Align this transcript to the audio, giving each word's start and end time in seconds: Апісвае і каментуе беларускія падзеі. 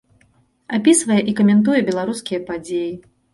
Апісвае 0.77 1.17
і 1.33 1.35
каментуе 1.41 1.79
беларускія 1.91 2.39
падзеі. 2.49 2.91